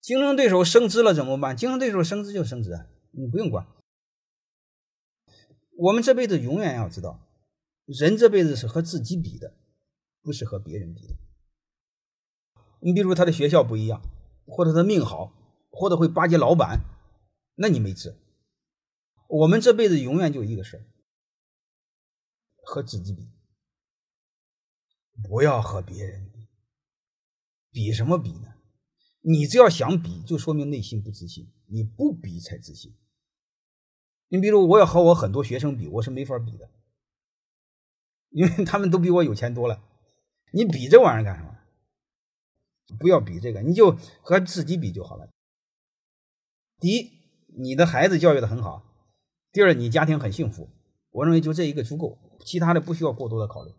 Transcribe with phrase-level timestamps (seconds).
[0.00, 1.56] 竞争对手升职了怎么办？
[1.56, 3.66] 竞争对手升职就升职，你不用管。
[5.76, 7.26] 我们这辈子永远要知道，
[7.86, 9.56] 人这辈子是和自己比的，
[10.22, 11.14] 不是和别人比的。
[12.80, 14.02] 你比如他的学校不一样，
[14.46, 15.32] 或者他命好，
[15.70, 16.80] 或者会巴结老板，
[17.56, 18.16] 那你没治。
[19.28, 20.84] 我们这辈子永远就一个事儿，
[22.64, 23.28] 和自己比，
[25.22, 26.48] 不要和别人比。
[27.70, 28.54] 比什么比呢？
[29.20, 31.50] 你只要想比，就说明内心不自信。
[31.66, 32.94] 你不比才自信。
[34.28, 36.70] 你比如，我要和我很多学生比，我是没法比的，
[38.30, 39.82] 因为他们都比我有钱多了。
[40.52, 41.56] 你比这玩意儿干什么？
[42.98, 45.28] 不要比这个，你就和自己比就好了。
[46.80, 47.12] 第一，
[47.58, 48.82] 你的孩子教育的很好；
[49.52, 50.68] 第二，你家庭很幸福。
[51.10, 53.72] 我认为就这一个足够，其他的不需要过多的考虑。